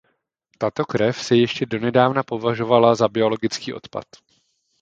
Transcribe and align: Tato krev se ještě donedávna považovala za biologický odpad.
Tato 0.57 0.85
krev 0.85 1.13
se 1.19 1.35
ještě 1.35 1.65
donedávna 1.65 2.23
považovala 2.23 2.95
za 2.95 3.07
biologický 3.07 3.73
odpad. 3.73 4.05